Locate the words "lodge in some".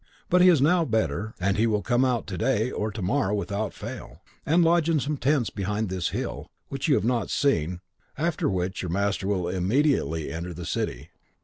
4.63-5.15